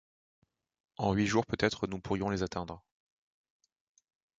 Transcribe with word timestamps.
En 0.97 1.13
huit 1.13 1.27
jours, 1.27 1.45
peut-être, 1.45 1.85
nous 1.85 1.99
pourrions 1.99 2.31
les 2.31 2.41
atteindre! 2.41 2.83